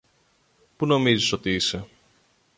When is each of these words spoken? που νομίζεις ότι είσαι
που 0.77 0.85
νομίζεις 0.85 1.31
ότι 1.33 1.53
είσαι 1.53 1.85